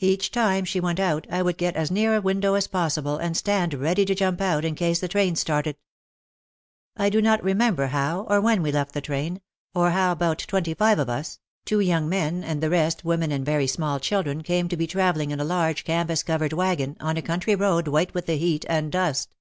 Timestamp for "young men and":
11.80-12.60